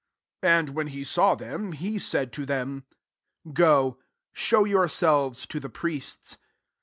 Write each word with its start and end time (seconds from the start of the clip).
14 0.41 0.57
And, 0.57 0.69
when 0.69 0.87
he 0.87 1.03
saw 1.03 1.35
them^ 1.35 1.75
he 1.75 1.99
said 1.99 2.33
to 2.33 2.43
them," 2.43 2.85
Go, 3.53 3.99
show 4.33 4.65
yourselves 4.65 5.45
to 5.45 5.59
the 5.59 5.69
priests." 5.69 6.39